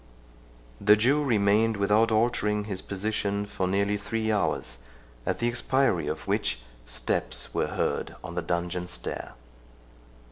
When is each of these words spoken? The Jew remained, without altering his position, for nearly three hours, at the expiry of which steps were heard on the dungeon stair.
The 0.83 0.95
Jew 0.95 1.23
remained, 1.23 1.77
without 1.77 2.11
altering 2.11 2.63
his 2.63 2.81
position, 2.81 3.45
for 3.45 3.67
nearly 3.67 3.97
three 3.97 4.31
hours, 4.31 4.79
at 5.27 5.37
the 5.37 5.47
expiry 5.47 6.07
of 6.07 6.27
which 6.27 6.59
steps 6.87 7.53
were 7.53 7.67
heard 7.67 8.15
on 8.23 8.33
the 8.33 8.41
dungeon 8.41 8.87
stair. 8.87 9.33